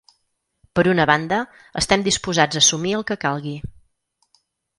Per 0.77 0.85
una 0.93 1.03
banda, 1.11 1.39
estem 1.81 2.07
disposats 2.07 2.59
a 2.59 2.63
assumir 2.65 2.95
el 3.01 3.07
que 3.11 3.19
calgui. 3.27 3.55